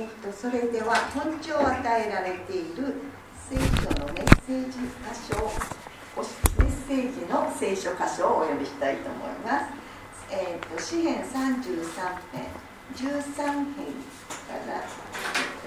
[0.00, 3.04] えー、とそれでは本庁を与えられている
[3.36, 5.52] 聖書のメッセージ箇所を
[6.56, 9.76] メッセージの聖書箇所をお読みしたいと思います。
[10.32, 12.48] えー、と詩編33編
[12.96, 13.44] 13
[13.76, 13.92] 編
[14.48, 14.88] から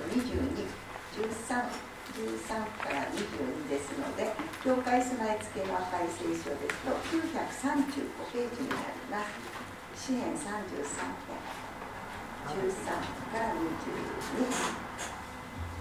[0.09, 0.65] 22、
[1.13, 1.69] 13、
[2.17, 2.49] 13
[2.81, 4.33] から22ですので、
[4.65, 9.21] 教会備え付けの赤い聖書ですと935ページになりま
[9.93, 10.09] す。
[10.09, 11.62] 詩編33編
[12.43, 13.55] から22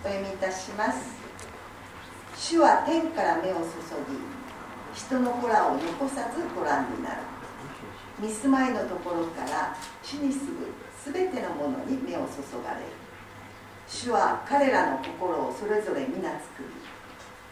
[0.05, 1.21] お読みいたします。
[2.37, 3.67] 主は天から目を注ぎ
[4.95, 7.17] 人の子らを残さずご覧になる。
[8.19, 10.67] 見住まいのところから地に住む
[11.03, 12.87] すべてのものに目を注がれる。
[13.89, 16.67] 主は彼らの心をそれぞれ皆作り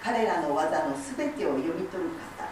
[0.03, 2.49] 彼らの技のすべてを読み取る方。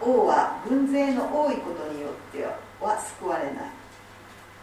[0.00, 2.44] 王は軍勢の多いことによって
[2.80, 3.81] は救われない。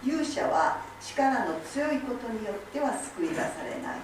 [0.04, 4.00] 勇者は力の強いことによっては救い出されない。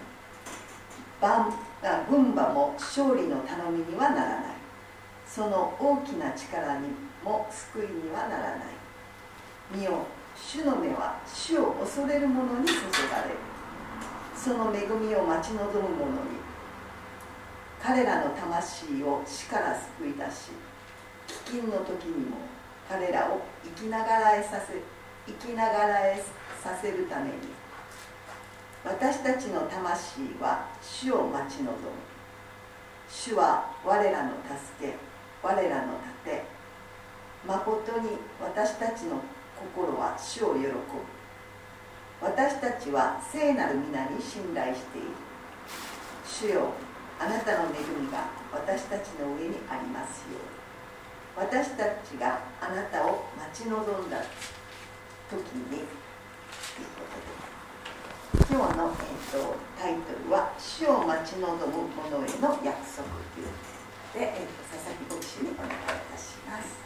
[2.10, 4.56] 軍馬も勝利の頼みにはならない。
[5.26, 6.90] その大きな力に
[7.24, 8.66] も救いにはならない。
[9.74, 13.38] 見よ主の目は主を恐れる者に注がれる。
[14.36, 16.38] その恵みを待ち望む者に
[17.82, 20.52] 彼らの魂を死から救い出し
[21.50, 22.38] 飢饉の時にも
[22.88, 24.74] 彼らを生きながらえさせ
[25.26, 26.24] 生きながらえ
[26.62, 27.34] させるために
[28.86, 31.78] 私たちの魂は主を待ち望む。
[33.10, 34.94] 主は我らの助け
[35.42, 36.44] 我らの盾。
[37.48, 39.22] まことに私たちの
[39.58, 40.76] 心は主を喜ぶ。
[42.22, 45.08] 私たちは聖なる皆に信頼している。
[46.24, 46.70] 主よ
[47.20, 51.48] あなたの恵みが私たちの上にありますように。
[51.48, 54.18] 私たちがあなたを待ち望んだ。
[55.30, 63.48] 時にということで今日の、えーと、タイトルは「死を待ち望む者への約束」という
[64.14, 65.76] で、えーと、佐々木牧師にお願いい
[66.12, 66.85] たします。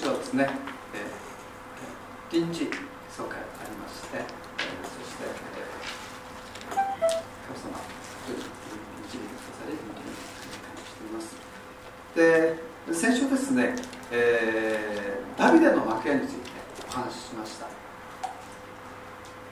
[0.00, 0.48] ですね、
[0.94, 2.70] えー、臨時
[3.14, 4.24] 総会がありまして、えー、
[4.88, 6.80] そして、えー、
[7.46, 8.32] 神様と
[9.02, 10.16] 導いてくださり本当に
[10.64, 11.36] 感謝しています。
[12.16, 12.56] で
[12.94, 13.76] 先週ですね、
[14.10, 16.50] えー、ダビデの幕屋について
[16.88, 17.66] お話ししました。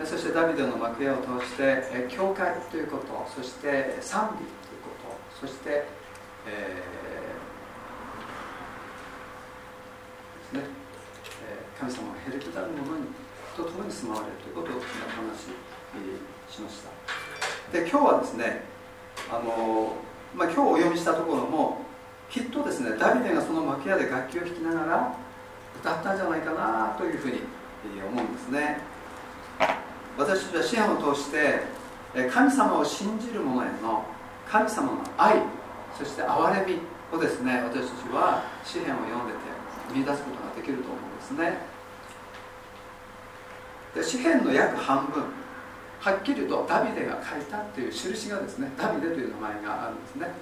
[0.07, 4.89] そしてダビデの幕屋を通して、えー、教会ということそして賛美というこ
[5.39, 5.85] とそして、
[6.47, 7.01] えー
[10.53, 10.63] ね、
[11.81, 13.09] 神様がへりくだる者に
[13.57, 16.93] と共に住まわれるということをお話ししました。
[17.73, 18.63] で今日はですね
[19.33, 19.97] あの、
[20.37, 21.79] まあ、今日お読みしたところも
[22.29, 25.17] きっとですねダビデがその幕屋で楽器を弾きながら
[25.81, 27.41] 歌ったんじゃないかなというふうに
[28.13, 28.79] 思うんですね。
[30.19, 31.63] 私たちは支援を通して
[32.31, 34.05] 神様を信じる者への
[34.47, 35.41] 神様の愛
[35.97, 36.81] そして憐れみ
[37.17, 39.39] をですね私たちは詩篇を読んでて
[39.95, 41.70] 見出すことができると思うんですね。
[43.95, 45.25] で詩篇の約半分。
[46.01, 50.33] はっきりとダビデが書いたっていう印がですねダビデという名前があるんですね。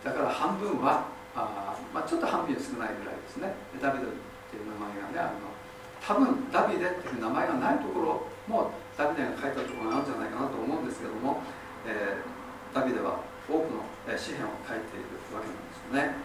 [0.00, 1.04] だから半分は
[1.36, 3.52] あ、まあ、ちょっと半分少ないぐらいですね。
[3.84, 4.08] ダビデっ
[4.48, 4.80] ていう名
[5.12, 5.52] 前がねあの
[6.00, 11.44] 多分ダビデっていう名前がないところもダビデが書いたところがあるんじゃないかなと思うんですけども、
[11.84, 13.84] えー、ダビデは多くの
[14.16, 16.16] 詩篇を書いているわけなんですよね。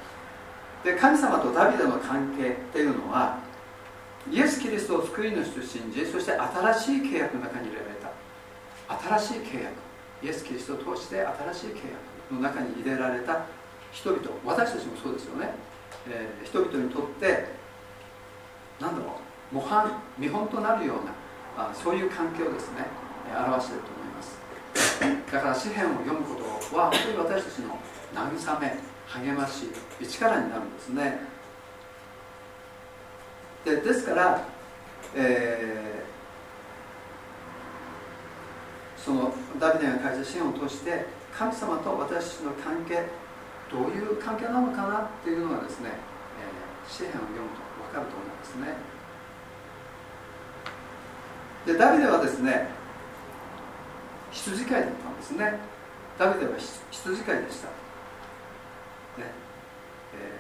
[0.88, 3.43] で神様とダビデの関係っていうのは
[4.31, 8.09] イエス・キリストを救い主と信じそして新しい契約の中に入れられた。
[9.19, 9.74] 新しい契約。
[10.21, 13.45] イエス・キリストを通して新しい契約の中に入れられた
[13.91, 14.21] 人々。
[14.45, 15.51] 私たちもそうですよね、
[16.07, 17.48] えー、人々にとって
[18.79, 19.19] 何だろ
[19.51, 19.55] う。
[19.55, 21.13] 模範見本となるような
[21.57, 22.86] あそういう関係をですね
[23.33, 24.39] 表していると思います。
[25.31, 26.36] だから詩篇を読むこ
[26.69, 27.79] とは本当に私たちの
[28.13, 28.75] 慰め
[29.07, 29.71] 励まし
[30.07, 31.38] 力になるんですね。
[33.65, 34.45] でですから、
[35.15, 41.05] えー、そのダビデが書いた支援を通して
[41.37, 43.05] 神様と私の関係
[43.71, 47.61] どういう関係なのかなっていうのがですね、えー、詩篇を読むと
[47.91, 48.75] 分かると思いますね。
[51.65, 52.69] でダビデはですね
[54.31, 55.59] 羊飼いだったんですね。
[56.17, 56.51] ダビデは
[56.91, 57.73] 羊飼いでした、ね。
[60.13, 60.37] え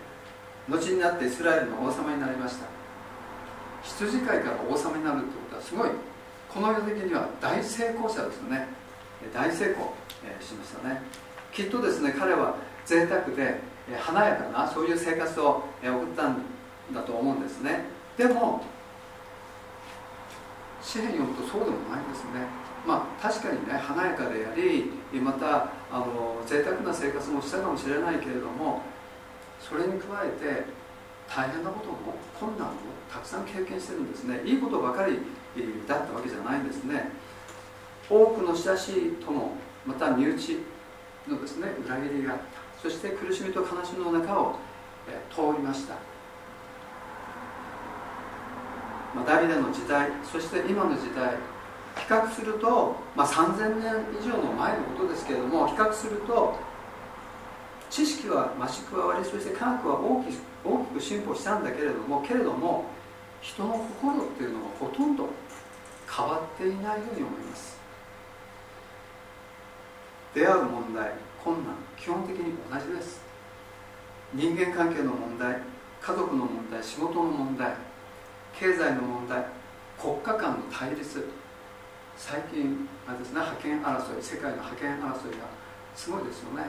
[0.69, 2.78] ー、後になってイスラエルの王様になりました。
[3.83, 5.89] 羊飼いから王様になるってことはすごい
[6.49, 8.67] この世的には大成功者ですよね。
[9.33, 9.93] 大成功、
[10.23, 11.01] え、しましたね。
[11.51, 12.55] きっとですね彼は
[12.85, 13.59] 贅沢で
[13.99, 16.37] 華やかなそういう生活を送ったん
[16.93, 17.85] だと思うんですね。
[18.17, 18.63] でも
[20.81, 22.47] 詩篇読むとそうでもないんですね。
[22.87, 28.81] まあ確かにね華やかでありまたあの贅沢な生活もしたかもしれないけれども
[29.59, 30.78] それに加えて
[31.29, 32.73] 大変なことも困難も
[33.11, 34.41] たくさん経験してるんですね。
[34.43, 35.19] いいことばかり
[35.87, 37.11] だったわけじゃないんですね。
[38.09, 39.51] 多くの親しい友
[39.85, 40.57] また身内
[41.27, 42.43] のですね裏切りがあった。
[42.81, 44.55] そして苦しみと悲しみの中を
[45.29, 45.95] 通りました。
[49.15, 51.35] まあ、ダビデの時代そして今の時代。
[51.99, 56.57] 比較すると、まあ、3000年以上の前のことですけれども比較すると
[57.89, 62.85] 知識は増し加わりそして科学は大き大きく進歩したんだけれどもけれども
[63.41, 65.29] 人の心っていうのはほとんど
[66.09, 67.79] 変わっていないように思います。
[70.33, 73.21] 出会う問題困難基本的に同じです。
[74.33, 75.59] 人間関係の問題
[76.01, 77.73] 家族の問題仕事の問題
[78.53, 79.45] 経済の問題
[79.97, 81.27] 国家間の対立。
[82.19, 85.47] 最近あれですね覇権争い世界の覇権争いが
[85.95, 86.65] すごいですよね、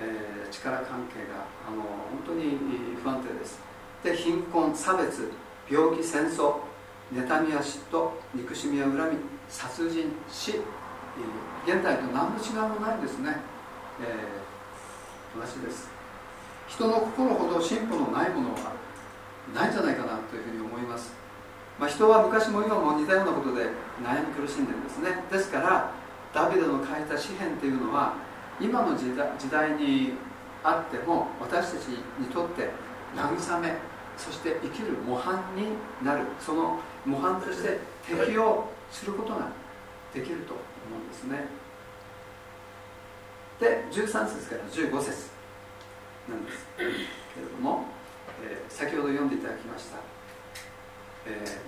[0.00, 2.58] えー、力関係があの本当に
[3.02, 3.60] 不安定です。
[4.02, 5.30] で貧困差別
[5.70, 6.56] 病気戦争
[7.12, 10.60] 妬みや嫉妬憎しみや恨み殺人死
[11.66, 13.36] 現代と何の違いもないんですね、
[14.00, 15.88] えー、同じです。
[16.68, 18.72] 人の心ほど進歩のないものは
[19.54, 21.12] ないんじゃないかなというふうに思います、
[21.78, 23.68] まあ、人は昔も今も似たようなことで
[24.02, 25.24] 悩み苦しんでるんですね。
[25.30, 25.92] ですから
[26.32, 28.14] ダビデの書いた詩篇というのは
[28.60, 30.12] 今の時代時代に
[30.62, 31.86] あっても私たち
[32.18, 32.70] にとって
[33.14, 33.74] 慰め
[34.16, 35.72] そして生きる模範に
[36.04, 39.48] なるその模範として適用することが
[40.12, 40.62] できると思
[40.96, 41.46] うんですね。
[43.60, 45.30] で13節から15節
[46.28, 46.90] なんですけれ
[47.46, 47.86] ども
[48.42, 49.98] えー、先ほど読んでいただきました、
[51.26, 51.58] えー、です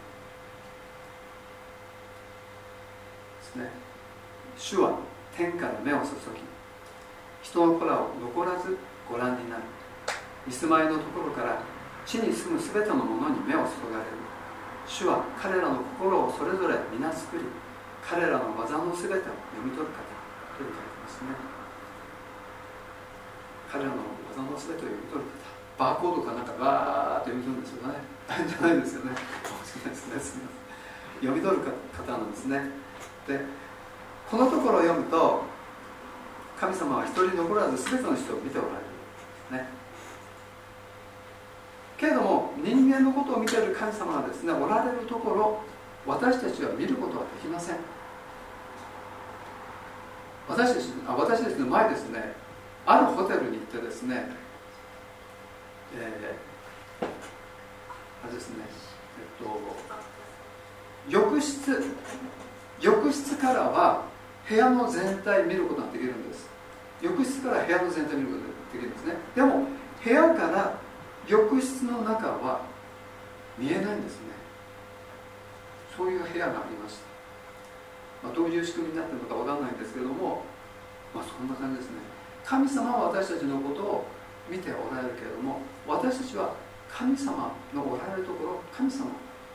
[3.56, 3.70] ね。
[4.56, 4.98] 主は
[5.36, 6.10] 天から目を注ぎ
[7.46, 8.76] 人の子らを残らず
[9.06, 9.62] ご覧になる。
[10.46, 11.62] 見住まいのところから
[12.02, 14.18] 地に住むすべてのものに目を注がれる。
[14.82, 17.44] 主は彼らの心をそれぞれ皆作り
[18.02, 21.38] 彼らの技のすべてを読み取る方と書いてますね。
[23.70, 25.46] 彼らの技のすべてを読み取る方。
[25.78, 28.02] バーコードかなんかバーって読み取るんですよね。
[28.26, 29.14] 大変じゃないですよね。
[29.14, 30.18] ですね。
[30.18, 31.30] すみません。
[31.30, 31.62] 読み取る
[31.94, 32.74] 方なんですね。
[33.30, 33.38] で
[34.26, 35.54] このところを読むと
[36.58, 39.64] 神様は一人残らず全ての人を見ておられる。
[39.64, 39.68] ね。
[41.98, 45.60] けれども人間のことを見ている神様がですねおられるところ
[46.06, 47.76] 私たちは見ることはできません。
[50.48, 52.34] 私たちあ私たちの前ですね
[52.86, 54.30] あるホテルに行ってですね
[55.94, 57.06] えー、
[58.24, 58.56] あれですね、
[59.40, 59.60] えっと、
[61.08, 61.84] 浴室
[62.80, 64.04] 浴室からは
[64.48, 66.48] 部屋の全体見ることができるんです。
[67.02, 69.14] 浴室から部屋の全体見ることができるんですね。
[69.34, 69.66] でも
[70.04, 70.78] 部屋から
[71.26, 72.62] 浴室の中は
[73.58, 74.36] 見えないんですね。
[75.96, 76.98] そういう部屋がありまし
[78.22, 80.44] た、まあ、どういう仕組みになってるのか分かんないんですけども
[81.14, 82.04] まあそんな感じですね。
[82.44, 84.04] 神様は私たちのことを
[84.48, 86.54] 見ておられるけれども私たちは
[86.88, 89.08] 神様のおられるところ神様を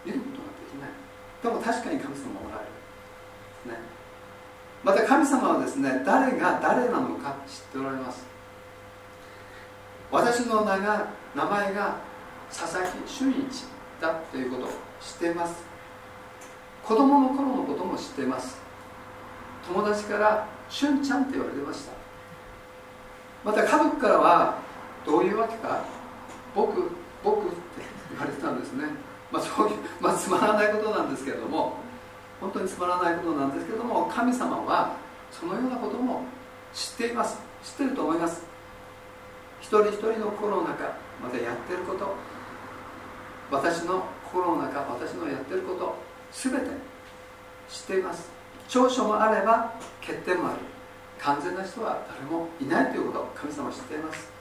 [0.03, 0.89] 見ることができない。
[1.41, 2.65] でも確かに神様おられ
[3.69, 4.00] る、ね、
[4.83, 8.25] また神様はですね誰が誰なのか知っておられます。
[10.11, 11.97] 私の名が名前が
[12.49, 13.65] 佐々木俊一
[14.01, 14.67] だということを
[14.99, 15.63] 知っています。
[16.83, 18.57] 子供の頃のことも知っています。
[19.67, 21.93] 友達から俊ちゃんって言われてました。
[23.45, 24.57] また家族からは
[25.05, 25.83] どういうわけか
[26.55, 26.89] 僕
[27.23, 27.57] 僕って
[28.09, 28.85] 言われてたんですね。
[29.31, 31.90] まあそういう、まあ、つまらないことなんですけれども。
[32.41, 34.97] 本当につまらないことなんですけども神様は
[35.31, 36.23] そのようなことも
[36.73, 37.37] 知っています。
[37.63, 38.43] 知ってると思います。
[39.61, 42.15] 一人一人の心の中またやってること
[43.51, 45.95] 私の心の中私のやってること
[46.31, 46.59] 全て
[47.69, 48.29] 知っています。
[48.67, 50.57] 長所もあれば欠点もある。
[51.19, 54.31] 完全な人は誰もいないということを神様は知っています。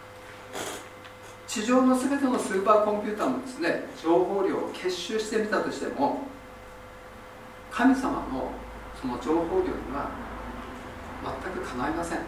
[1.47, 6.23] 地上の全てのスーパーコンピューターもですね情報量を結集してみたとしても
[7.71, 8.51] 神様の
[9.01, 10.11] その情報量には
[11.45, 12.19] 全くかないません。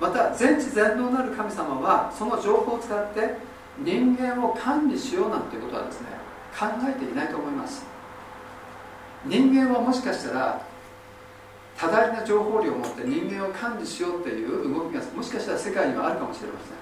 [0.00, 3.36] また全知全能なる神様はその情報を使って
[3.78, 6.08] 人間を管理しようなんてことはですね
[6.58, 7.84] 考えていないと思います。
[9.26, 10.62] 人間はもしかしたら
[11.76, 16.76] 多大な情報量を持って人間を管理しようっていう動きがもしかしたら世界にはあるかもしれません。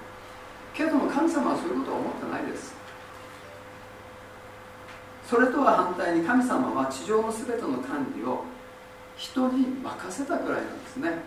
[0.73, 2.78] けれども神様はそういうことは思ってないです。
[5.29, 8.45] それとは反対に神様は地上の全ての管理を
[9.15, 11.21] 人に任せたくらいなんですね。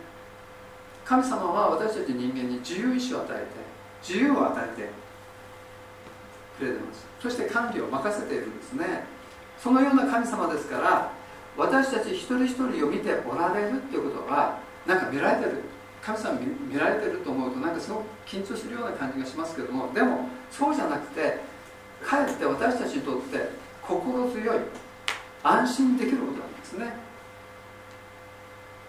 [1.05, 3.47] 神様は私たち人間に自由意志を与えて
[4.03, 4.91] 自由を与えて
[6.59, 7.07] くれてます。
[7.21, 9.05] そして管理を任せているんですね。
[9.57, 11.13] そのような神様ですから
[11.57, 15.63] 私たち一人一人を見ておられるっていうことはなんか見られてる。
[16.03, 21.39] 神様見られてると思うとなんかすごく緊張するような感じがしますけどもでもそうじゃなくて
[22.03, 24.59] かえって私たちにとって心強い
[25.43, 26.95] 安心できることなんですね。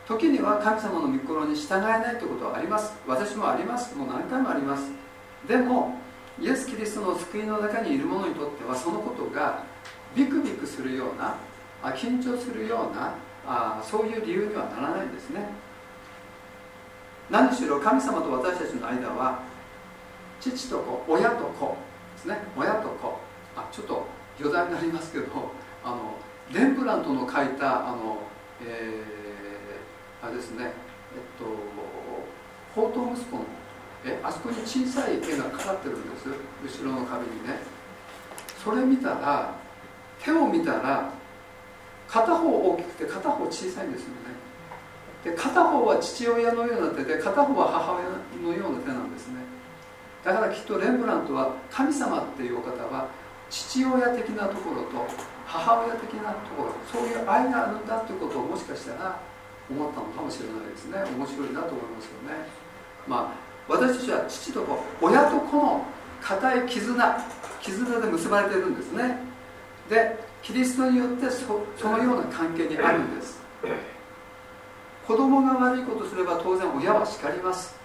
[0.08, 2.93] 時には神様の御心に従えないということはあります。
[3.08, 3.95] 私もあります。
[3.95, 4.91] もう何回もあります。
[5.47, 5.97] でも
[6.39, 9.63] イエス・キリストの救いの中にいる者にとってはそのことが
[10.15, 11.36] ビクビクするような
[11.95, 13.13] 緊張するような
[13.45, 15.45] あそういう理由にはならないんですね。
[17.29, 19.41] 何しろ神様と私たちの間は
[20.39, 21.77] 父と子親と子
[22.15, 22.38] ですね。
[22.58, 23.17] 親と子。
[23.56, 24.06] あちょっと
[24.39, 25.26] 余談になりますけど
[25.84, 26.17] あの
[26.54, 28.19] レンブラントの描いたあの、
[28.65, 30.72] えー、あれですねえっ
[31.38, 31.46] と
[32.74, 33.46] 宝刀息子の
[34.06, 36.28] えあそこに小さい絵がかかってるんです。
[36.82, 37.60] 後ろの壁にね。
[38.63, 39.54] それ見たら
[40.22, 41.10] 手を見たら
[42.08, 44.34] 片方大きくて片方小さいんですよね。
[45.24, 49.36] で片方は父親のような手で片方は母親のような手なんですね。
[50.24, 53.08] だからきっとレンブラントは神様っていうお方は
[53.54, 55.06] 父親的なところと
[55.46, 59.22] 母親的なところそういう愛があるんだということをもしかしたら
[59.70, 60.98] 思ったのかもしれないですね。
[61.16, 62.50] 面白いなと思いますよね。
[63.08, 65.86] まあ私たちは父と子親と子の
[66.20, 67.26] 固い絆
[67.62, 69.20] 絆で結ばれてるんですね。
[69.88, 73.39] でキリストによってそそのような関係にあるんです。
[75.06, 77.76] 子供が悪いことすれば当然親は叱ります。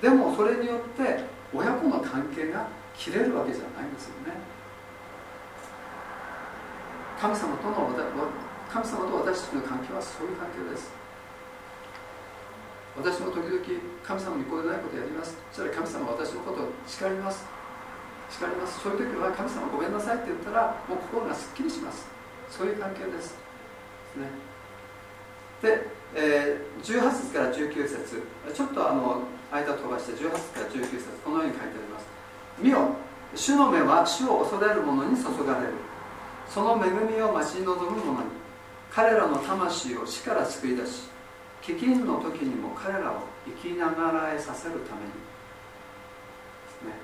[0.00, 4.32] でもそれによって親子の関係が切れるわけじゃないんですよね。
[7.20, 7.88] 神様との
[8.68, 10.90] 神様と私たちの関係はそういう関係です。
[12.96, 13.60] 私も時々
[14.02, 15.36] 神様にこれないことやります。
[15.52, 17.44] そしたら神様は私のことを叱ります。
[18.30, 18.80] 叱ります。
[18.80, 22.08] そういう時は神様ごめんなさいって言ったらもう心がすっきりします。
[22.50, 23.36] そういう関係です。
[24.16, 24.28] ね。
[25.62, 28.22] で、えー、18節から19節。
[28.52, 32.05] ちょっとあの間飛ばして18節から19節このように書いてあります。
[32.58, 32.88] 見よ。
[33.34, 35.74] 主の目は主を恐れる者に注がれる。
[36.48, 38.26] その恵みを待ち望む者に
[38.90, 41.08] 彼らの魂を死から救い出し
[41.62, 45.08] 飢饉の時にも彼らを生きながらえさせるために、
[46.86, 46.96] ね、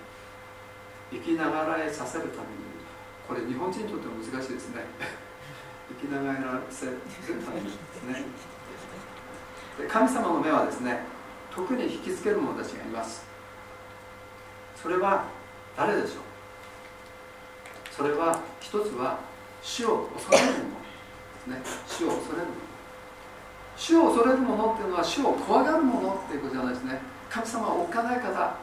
[1.10, 2.72] 生きながらえさせるために。
[3.26, 4.84] これ日本人にとっては難しいですね。
[6.00, 6.98] 生きながらせる
[7.44, 8.24] ためにですね。
[9.78, 11.00] で神様の目はですね
[11.54, 13.24] 特に引きつける者たちがいます。
[14.76, 15.24] それは
[15.76, 17.94] 誰でしょう？
[17.94, 19.18] それは一つは
[19.62, 20.62] 死を恐れる者で
[21.42, 21.62] すね。
[21.86, 22.72] 死を恐れる者
[23.76, 27.00] 主を恐れる者っていうのは主を怖がる者っていうことじゃないですね。
[27.30, 28.56] 神様はおっかない方。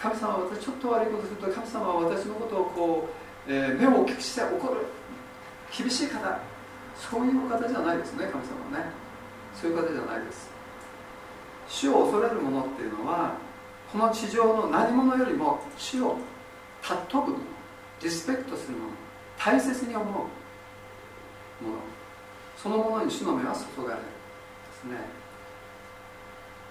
[0.00, 3.08] 神様は私ちょっと悪いことすると神様は私のことをこ
[3.48, 4.86] う、えー、目を大きくして怒る。
[5.76, 6.38] 厳しい方。
[6.96, 8.90] そういう方じゃないですね神様はね。
[9.54, 10.50] そういう方じゃないです。
[11.68, 13.34] 主を恐れる者っていうのは
[13.90, 16.18] この地上の何者よりも主を
[16.82, 17.38] 尊ぶ者
[18.02, 18.90] リスペクトする者
[19.38, 20.28] 大切に思う者
[22.56, 24.02] そのものに主の目は注がれる
[24.90, 24.98] ね。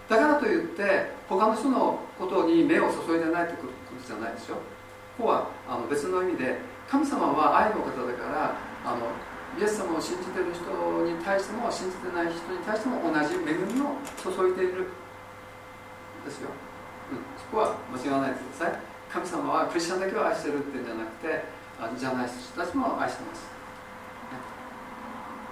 [0.10, 3.68] だからといって他の人のことに目を注いでないというこ
[4.00, 4.56] とじゃないでしょ。
[5.18, 9.08] ここはあの別の意味で神様は愛の方だからあの
[9.60, 10.64] イエス様を信じてる人
[11.06, 14.88] に対しても信じてない人に対しても同じ恵みを注いでいる
[16.26, 16.50] ですよ、
[17.12, 18.91] うん、そこは間違わないでください。
[19.12, 21.44] 神様はクリスチャンだけを愛してるっていうんじゃなくて
[21.76, 23.44] あじゃない人たちも愛してます、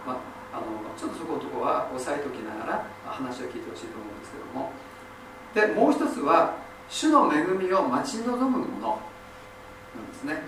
[0.07, 0.65] まああの
[0.97, 4.71] ちょっとそこのとこは押さえておきながら話を聞いてほしいと思うんですけども。
[5.53, 6.57] でもう一つは
[6.89, 8.99] 主の恵みを待ち望むもの
[9.95, 10.41] なんですね。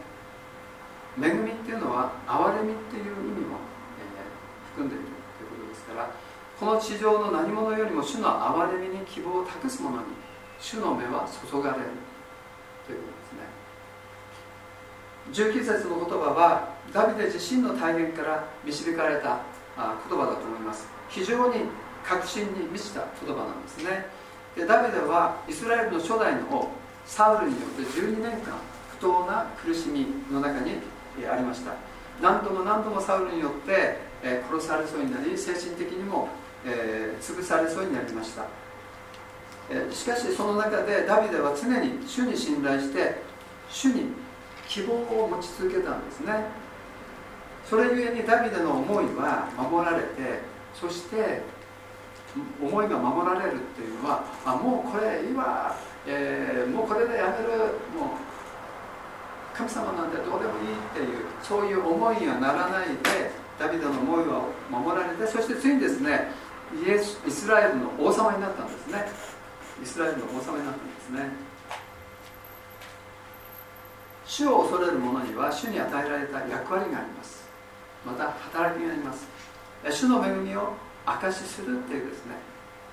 [1.22, 3.58] 恵みっていうのは憐れみっていう意味も、
[4.00, 5.06] えー、含んでいる
[5.38, 6.10] ということですから
[6.58, 10.04] この地上の何者よりも主の憐れみに希望を託す者に
[10.60, 12.11] 主の目は注がれる。
[12.88, 13.08] というこ
[15.32, 15.62] とですね。
[15.62, 19.40] 19節の言葉はダビデ自身の体験から導かれた
[19.78, 20.88] 言葉だと思います。
[21.10, 21.66] 非常に
[22.04, 24.08] 確信に満ちた言葉なんですね。
[24.56, 26.70] でダビデはイスラエルの初代の王
[27.06, 28.58] サウルによって12年間
[28.92, 30.82] 不当な苦しみの中に
[31.32, 31.74] ありました。
[32.22, 36.30] 何度も何度もサウルによって、殺されそうになり精神的にも、
[37.20, 38.44] 潰されそうになりました、
[39.92, 43.22] しかしその中でダビデは常に主に信頼して
[43.70, 44.12] 主に
[44.68, 46.62] 希望を持ち続けたんですね。
[47.70, 50.42] それゆえにダビデの思いは守られて
[50.74, 51.42] そして
[52.62, 55.76] 思いが守られるっていうのはあもうこれ今、
[56.08, 57.60] えー、もうこれでやめる
[57.96, 58.32] もう
[59.56, 66.32] 神様なんてどうでもいいっていうそういう思いにはならないでダビデの思いは守られてそしてついにですね
[66.86, 69.31] イエスイスラエルの王様になったんですね。
[69.82, 71.30] イスラエルの王様になったんですね。
[74.26, 77.50] 主を恐れる者には主に与えられた役割があります。
[78.06, 79.28] また働きがあります。
[79.90, 80.74] 主の恵みを
[81.06, 82.36] 証しするっていうですね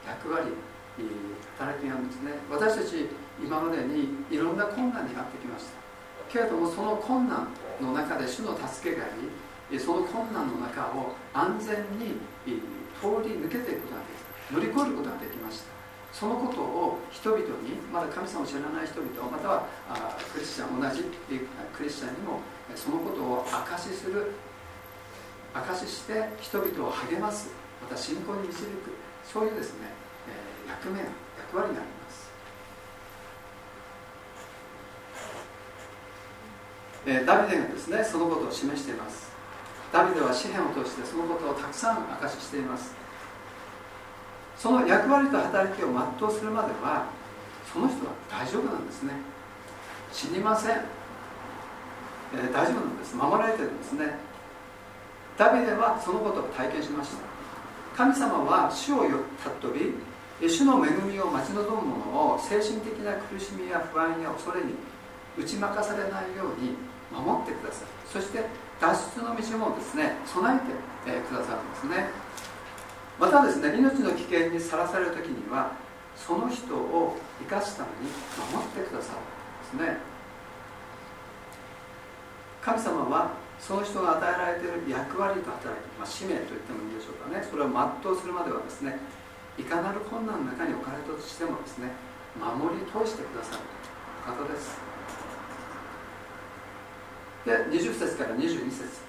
[0.06, 0.48] 役割
[1.58, 2.32] 働きがあるんですね。
[2.50, 3.06] 私たち
[3.40, 5.70] 今までにいろんな困難に遭ってきました。
[6.32, 7.48] けれどもその困難
[7.80, 9.08] の中で主の助けがあ
[9.70, 12.18] りその困難の中を安全に
[13.00, 15.77] 通り抜けていくことができた乗り越えることができました。
[16.18, 19.66] そのことを人々にまだ神様を知らない人々または
[20.34, 21.04] クリスチャン同じ
[21.72, 22.40] クリスチャンにも
[22.74, 24.32] そのことを証しする
[25.54, 27.50] 証しして人々を励ます
[27.80, 29.86] また信仰に導くそういうですね
[30.66, 32.28] え役目役割があります。
[37.06, 39.30] えダビデがですねそのことを示しています。
[39.92, 42.92] ダビデは詩篇を通してそのことをたくさん証ししています。
[44.58, 47.06] その役割と働きを全うするまでは
[47.72, 49.12] その人は大丈夫なんですね。
[50.12, 50.72] 死にません、
[52.34, 53.14] えー、大丈夫なんです。
[53.14, 54.18] 守られてるんですね。
[55.38, 57.18] ダビデはそのことを体験しました。
[57.96, 59.06] 神様は主を
[59.42, 59.94] 尊び
[60.48, 64.74] 主の恵みを待ち望む者を精神的な苦しみや不安や恐れに
[65.36, 66.74] 打ち負かされないように
[67.10, 67.88] 守ってください。
[68.10, 68.44] そして
[68.80, 70.56] 脱出の道もですね備
[71.06, 72.27] えて、えくださるんですね。
[73.18, 75.72] またですね命の危険にさらされる時には
[76.14, 78.10] その人を生かすために
[78.54, 79.14] 守ってくださ
[79.74, 79.98] るんですね。
[82.60, 87.42] 神様はその人が与えられている役割と働き、まあ、使命と言ってもいいでしょうかね。
[87.42, 88.98] それを全うするまではですね
[89.56, 91.90] いかなる困難の中に置かれたとしてもですね
[92.38, 93.64] 守り通してくださる
[94.26, 94.78] 方です。
[97.46, 99.00] で20節から22節。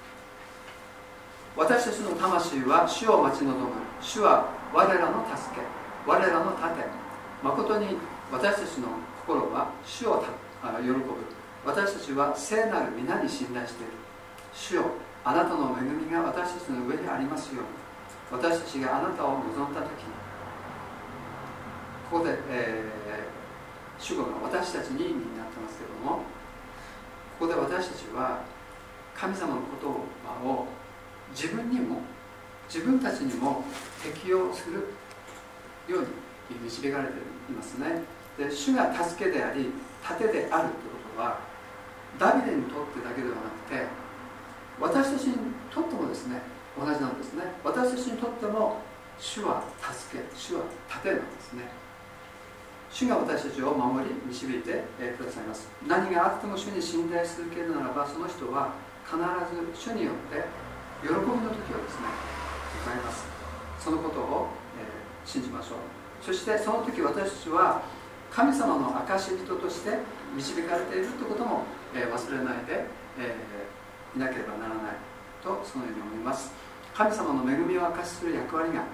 [1.56, 3.89] 私たちの魂は主を待ち望む。
[4.00, 5.62] 主は我らの助け
[6.06, 6.84] 我らの盾
[7.42, 7.96] 誠に
[8.32, 8.88] 私たちの
[9.26, 10.24] 心は主を
[10.62, 11.04] 喜ぶ。
[11.64, 13.92] 私たちは聖なる皆に信頼している。
[14.52, 14.84] 主よ
[15.24, 18.40] あなたの恵みが私たちの上にありますように。
[18.42, 19.88] 私たちがあなたを望んだ時
[22.10, 26.22] ここで、えー、主語が私たちにになってますけども。
[27.40, 28.42] ここで私たちは
[29.14, 29.90] 神様の言
[30.22, 30.66] 葉を
[31.30, 32.02] 自分にも
[32.72, 33.64] 自分たちにも
[34.00, 34.94] 適用する
[35.92, 36.06] ように
[36.62, 37.14] 導かれて
[37.50, 38.04] いますね。
[38.38, 39.72] で主が助けであり
[40.06, 41.40] 盾であるということは
[42.16, 43.86] ダビデにとってだけではなくて
[44.80, 46.40] 私たちにとってもですね
[46.78, 47.42] 同じなんですね。
[47.64, 48.78] 私たちにとっても
[49.18, 51.68] 主は助け主は盾なんですね。
[52.92, 54.84] 主が私たちを守り導いて
[55.18, 55.68] くださいます。
[55.86, 60.46] 何があっても主に信頼し続けるならばその人は必ず主によって
[61.02, 62.39] 喜びの時をですね
[62.86, 63.24] 迎えます。
[63.78, 64.84] そのことを、え、
[65.24, 65.78] 信じましょう。
[66.24, 67.82] そしてその時私たちは
[68.30, 69.98] 神様の証人として
[70.34, 72.86] 導かれているということも、え、忘れないで、
[73.18, 73.36] え、
[74.14, 75.10] いなければならない。
[75.42, 76.52] とそのように思います。
[76.94, 78.86] 神様の恵みを証しする役割が与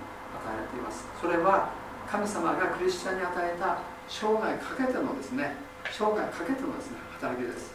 [0.55, 1.05] えられています。
[1.21, 1.71] それは
[2.09, 5.57] 神様がクリスチャンに与えた生涯かけてのですね
[5.91, 7.75] 生涯かけてのですね働きです。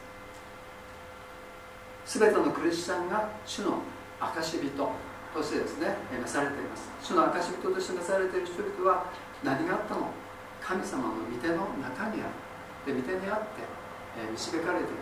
[2.06, 3.80] 全てのクリスチャンが主の
[4.20, 5.11] 証人。
[5.34, 6.91] としてですね召されています。
[7.02, 9.08] 主の証人として召されている人々は
[9.44, 10.12] 何があったの？
[10.62, 12.94] 神様の御手の中にある。
[12.94, 13.63] で御手にあって、
[14.32, 15.02] 導かれている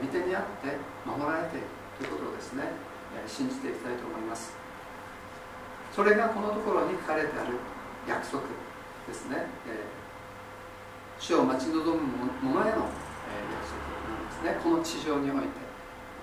[0.00, 1.66] 御手にあって守られている。
[1.98, 2.64] ということをですね、
[3.26, 4.56] 信じていきたいと思います。
[5.92, 7.58] それがこのところに書かれてある
[8.08, 8.42] 約束
[9.06, 9.84] ですね、え、
[11.18, 12.00] 主を待ち望む
[12.40, 12.88] 者への、約
[13.68, 13.76] 束
[14.08, 14.58] なんですね。
[14.62, 15.40] この地上におい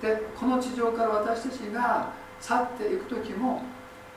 [0.01, 0.15] て。
[0.15, 3.61] でこの地上から私たちが去っていく時も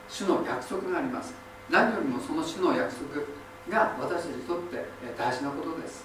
[0.08, 1.34] 主の約束があります。
[1.70, 3.20] 何よりもその主の約束
[3.70, 4.84] が私たちにとって
[5.16, 6.04] 大事なことです。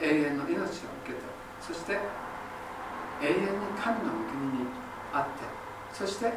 [0.00, 0.70] 永遠の命を受
[1.06, 1.18] けて
[1.60, 1.92] そして
[3.22, 3.46] 永遠に
[3.82, 4.68] 神の御国に
[5.12, 5.44] あって
[5.92, 6.32] そして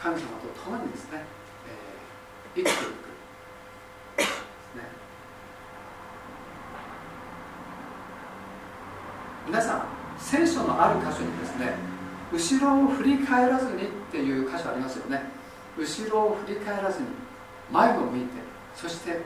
[0.00, 1.24] 神様と共にですね、
[2.56, 3.08] えー、生きていく。
[9.48, 9.82] 皆さん
[10.18, 11.72] 聖書のある箇所にですね
[12.32, 15.22] 後ろを振り返らずにっていう箇所ありますよね。
[15.78, 17.06] 後ろを振り返らずに
[17.70, 18.26] 前を向いて
[18.74, 19.20] そして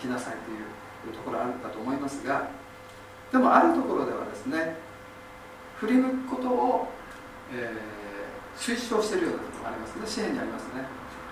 [0.00, 2.48] 生きなさいというところあるかと思いますが
[3.30, 4.76] でもあるところではですね
[5.76, 6.88] 振り向くことを、
[7.52, 10.06] えー、推奨しているようなところがありますね。
[10.06, 10.84] 支援にありますね。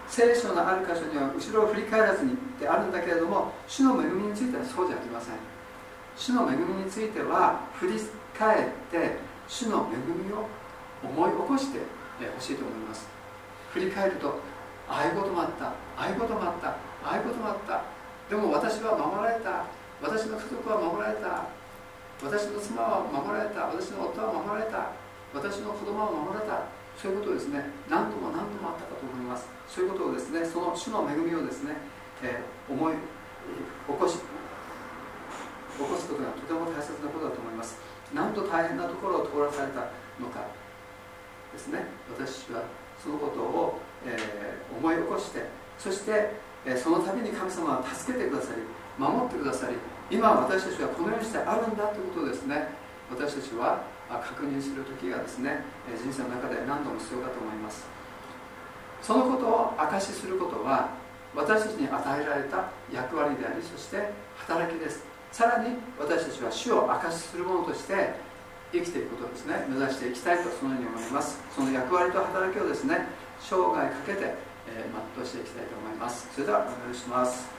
[0.09, 5.35] 聖書のある箇所には後ろを振り返らずにってあるんだけれども主の恵みについてはそうじゃありません。
[6.17, 7.95] 主の恵みについては振り
[8.39, 10.49] 返って主の恵みを
[11.03, 13.07] 思い起こしてほしいと思います。
[13.73, 14.41] 振り返ると
[14.89, 15.67] ああいうこともあった。
[15.67, 16.69] ああいうこともあった。
[16.71, 17.83] ああいうこともあった。
[18.29, 19.67] でも私は守られた。
[20.03, 21.47] 私の家族は守られた。
[22.23, 23.69] 私の妻は守られた。
[23.69, 24.91] 私の夫は守られた。
[25.35, 26.65] 私の子供は守られた。
[26.97, 29.47] そういうことをですね何度も何度もあったかと思います。
[29.69, 31.77] そういうことをですねその主の恵みをですね、
[32.23, 37.77] えー、思い起こし起こすことがとても大切なことだと思います。
[38.15, 39.81] 何と大変なところを通らされた
[40.21, 40.47] のか。
[41.53, 41.87] ですね。
[42.13, 42.63] 私は
[43.03, 45.47] そのことを、えー、思い起こして
[45.79, 46.31] そして、
[46.65, 48.63] えー、その度に神様は助けてくださり
[48.99, 49.77] 守ってくださり
[50.11, 52.69] 今私たちはこのようにしてあるんだということをですね
[53.11, 55.63] 私たちは確認する時がですね
[55.95, 57.87] 人生の中で何度も必要かと思います。
[59.03, 60.91] そのことを証しすることは
[61.35, 65.05] 私たちに与えられた役割でありそして働きです。
[65.37, 68.15] さらに私たちは主を証しするものとして
[68.73, 71.39] 生きていくことですね目指していきたいとそのように思います。
[71.55, 73.05] その役割と働きをですね
[73.39, 74.33] 生涯かけて、
[74.65, 76.27] えー、全うしていきたいと思います。
[76.33, 77.51] それではお願いします。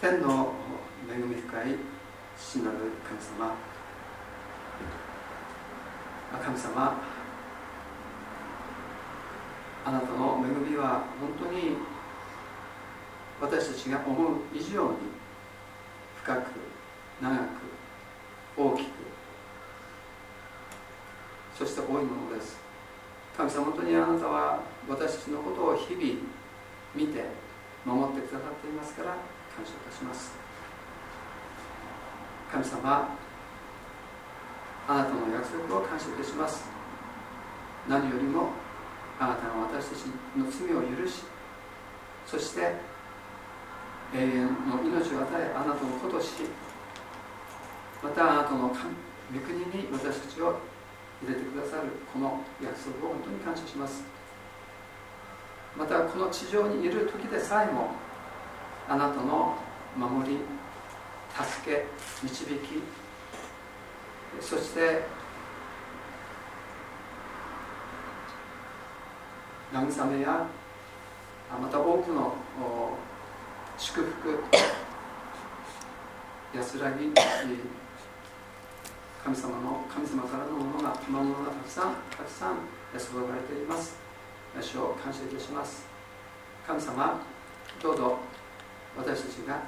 [0.00, 0.54] 天の
[1.08, 1.78] 恵み深い
[2.36, 3.54] 父なる神様。
[6.44, 6.98] 神様。
[9.86, 11.93] あなたの恵みは本当に
[13.40, 14.96] 私たちが思う以上に
[16.22, 16.38] 深く
[17.20, 17.40] 長く
[18.56, 18.88] 大きく
[21.58, 22.58] そして多いものです。
[23.36, 26.04] 神様本当にあなたは私たちのことを日々
[26.94, 27.24] 見て
[27.84, 29.10] 守ってくださっていますから
[29.54, 30.32] 感謝いたします。
[32.50, 33.08] 神様
[34.86, 36.64] あなたの約束を感謝いたします。
[37.88, 38.50] 何よりも
[39.20, 40.00] あなたが私たち
[40.36, 41.22] の罪を許し
[42.26, 42.93] そして
[44.14, 46.30] 永遠の命を与えあなたのことし
[48.02, 48.74] またあなたの御
[49.40, 50.60] 国に私たちを
[51.20, 54.04] 入れてくださるこの約束を本当に感謝します。
[55.76, 57.90] またこの地上にいる時でさえも
[58.88, 59.56] あなたの
[59.96, 60.38] 守り
[61.34, 61.84] 助け
[62.22, 62.82] 導き
[64.40, 65.02] そして
[69.72, 70.46] 慰めや
[71.60, 72.34] また多くの
[73.78, 74.38] 祝福。
[76.54, 77.12] 安らぎ。
[79.24, 82.58] 神様の神様からのものが魔物がたくさんたくさん
[82.92, 83.96] 注がれています。
[84.60, 85.86] 主を感謝いたします。
[86.66, 87.20] 神様
[87.82, 88.18] どうぞ
[88.96, 89.62] 私たちが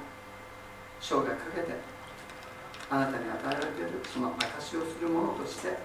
[1.01, 1.75] 生涯かけて
[2.89, 5.77] あなたに与えられているその証しをする者として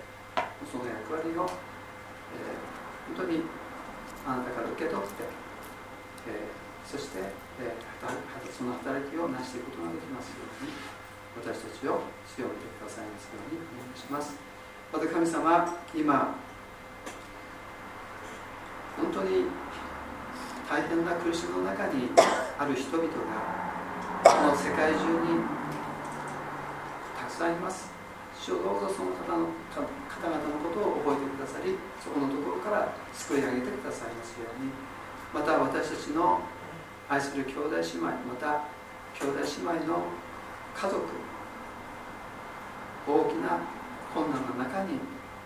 [0.70, 1.46] その役割を、えー、
[3.18, 3.42] 本当に
[4.26, 5.24] あなたから受け取って、
[6.28, 6.50] えー、
[6.86, 7.18] そして、
[7.60, 10.72] えー、その働きを成していくことができますように
[11.40, 14.36] 私たちを強めてくださいますようにお願いします。
[14.92, 16.36] また神様今
[19.00, 19.48] 本当に
[20.68, 22.12] 大変な苦しみの中に
[22.58, 23.08] ある人々が
[24.24, 25.40] この世界中に
[27.16, 27.90] たくさんいます。
[28.36, 34.68] 主をどうぞその方の方々のことを覚えてくださりそこのところから救い上げてくださいますように。
[35.32, 36.42] また私たちの
[37.12, 38.64] 愛する兄弟姉妹また
[39.20, 40.00] 兄弟姉妹の
[40.72, 40.96] 家族
[43.04, 43.60] 大きな
[44.16, 44.96] 困難の中に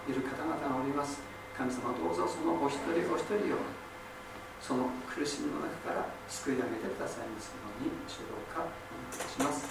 [0.07, 1.19] いる方々がおります。
[1.59, 3.59] 神様どうぞそのお一人お一人を
[4.63, 8.71] その苦しみの中から救い上げてくださいますように主導かお
[9.11, 9.67] 願いします。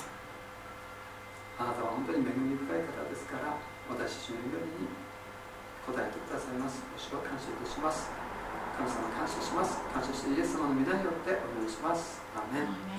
[1.55, 3.55] あなたは本当に恵み深い方ですから
[3.87, 4.91] 私たちの祈りに
[5.87, 6.83] 答えてくださいます。
[6.99, 8.11] 主を感謝いたします。
[8.75, 9.74] 神様感謝します。
[10.27, 12.21] イエス様の皆によってお願いします。
[12.35, 12.94] アーメン。